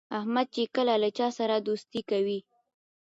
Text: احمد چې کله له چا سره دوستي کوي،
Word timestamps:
احمد 0.19 0.47
چې 0.55 0.63
کله 0.75 0.93
له 1.03 1.09
چا 1.17 1.27
سره 1.37 1.55
دوستي 1.67 2.01
کوي، 2.09 2.39